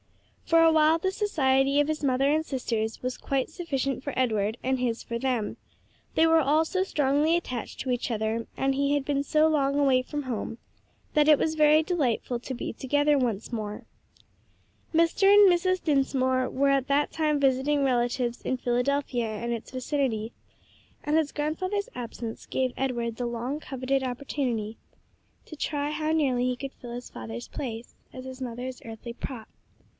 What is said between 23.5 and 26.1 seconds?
coveted opportunity to try